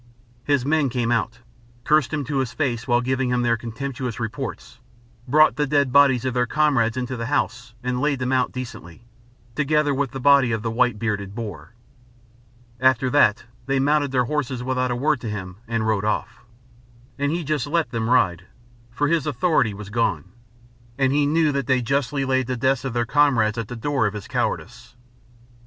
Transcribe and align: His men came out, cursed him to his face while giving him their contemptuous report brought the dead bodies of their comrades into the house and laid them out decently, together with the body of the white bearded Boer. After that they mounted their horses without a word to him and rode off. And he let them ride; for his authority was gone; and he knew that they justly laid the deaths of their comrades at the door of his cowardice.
His 0.45 0.65
men 0.65 0.89
came 0.89 1.11
out, 1.11 1.37
cursed 1.83 2.11
him 2.11 2.25
to 2.25 2.39
his 2.39 2.53
face 2.53 2.87
while 2.87 3.01
giving 3.01 3.29
him 3.29 3.43
their 3.43 3.55
contemptuous 3.55 4.19
report 4.19 4.79
brought 5.27 5.57
the 5.57 5.67
dead 5.67 5.93
bodies 5.93 6.25
of 6.25 6.33
their 6.33 6.47
comrades 6.47 6.97
into 6.97 7.15
the 7.15 7.27
house 7.27 7.75
and 7.83 8.01
laid 8.01 8.17
them 8.17 8.31
out 8.31 8.51
decently, 8.51 9.05
together 9.53 9.93
with 9.93 10.09
the 10.09 10.19
body 10.19 10.51
of 10.53 10.63
the 10.63 10.71
white 10.71 10.97
bearded 10.97 11.35
Boer. 11.35 11.75
After 12.79 13.11
that 13.11 13.45
they 13.67 13.79
mounted 13.79 14.09
their 14.09 14.25
horses 14.25 14.63
without 14.63 14.89
a 14.89 14.95
word 14.95 15.21
to 15.21 15.29
him 15.29 15.57
and 15.67 15.85
rode 15.85 16.03
off. 16.03 16.45
And 17.19 17.31
he 17.31 17.45
let 17.69 17.91
them 17.91 18.09
ride; 18.09 18.45
for 18.89 19.07
his 19.07 19.27
authority 19.27 19.75
was 19.75 19.91
gone; 19.91 20.31
and 20.97 21.13
he 21.13 21.27
knew 21.27 21.51
that 21.51 21.67
they 21.67 21.79
justly 21.79 22.25
laid 22.25 22.47
the 22.47 22.57
deaths 22.57 22.83
of 22.85 22.93
their 22.93 23.05
comrades 23.05 23.59
at 23.59 23.67
the 23.67 23.75
door 23.75 24.07
of 24.07 24.15
his 24.15 24.27
cowardice. 24.27 24.95